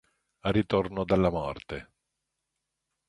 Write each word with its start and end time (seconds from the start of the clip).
Ritorno 0.41 1.03
dalla 1.03 1.29
morte 1.29 1.87